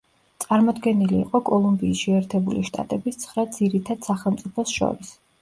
წარმოდგენილი 0.43 1.19
იყო 1.23 1.41
კოლუმბიის 1.49 2.01
შეერთებული 2.07 2.65
შტატების 2.71 3.21
ცხრა 3.27 3.47
ძირითად 3.59 4.11
სახელმწიფოს 4.11 4.77
შორის. 4.81 5.15